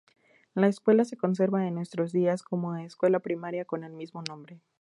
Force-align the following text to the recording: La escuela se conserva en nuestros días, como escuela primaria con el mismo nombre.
La 0.55 0.65
escuela 0.67 1.05
se 1.05 1.15
conserva 1.15 1.67
en 1.67 1.75
nuestros 1.75 2.11
días, 2.11 2.41
como 2.41 2.75
escuela 2.75 3.19
primaria 3.19 3.65
con 3.65 3.83
el 3.83 3.93
mismo 3.93 4.23
nombre. 4.27 4.59